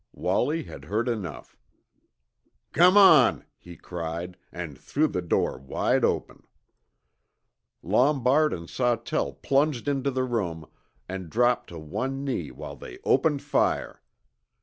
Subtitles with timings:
[0.13, 1.55] Wallie had heard enough.
[2.73, 6.41] "Come on!" he cried, and threw the door wide open.
[7.83, 10.65] Lombard and Sawtell plunged into the room,
[11.07, 14.01] and dropped to one knee while they opened fire.